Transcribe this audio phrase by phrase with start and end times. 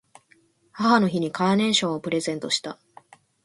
[0.71, 2.79] 母の日にカーネーションをプレゼントした。